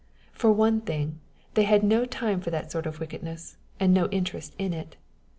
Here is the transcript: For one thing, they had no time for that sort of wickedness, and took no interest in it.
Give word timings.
For 0.33 0.51
one 0.51 0.81
thing, 0.81 1.19
they 1.53 1.61
had 1.61 1.83
no 1.83 2.05
time 2.05 2.41
for 2.41 2.49
that 2.49 2.71
sort 2.71 2.87
of 2.87 2.99
wickedness, 2.99 3.57
and 3.79 3.93
took 3.93 4.09
no 4.09 4.09
interest 4.17 4.55
in 4.57 4.73
it. 4.73 4.95